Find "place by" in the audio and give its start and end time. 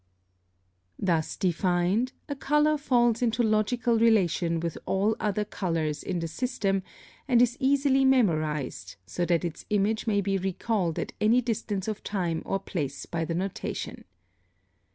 12.57-13.23